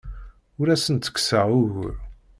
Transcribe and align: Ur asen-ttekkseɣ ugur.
Ur 0.59 0.67
asen-ttekkseɣ 0.69 1.47
ugur. 1.61 1.95